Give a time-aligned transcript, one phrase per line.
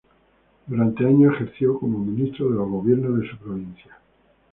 [0.65, 3.99] Durante años ejerció como ministro de los gobiernos de su provincia.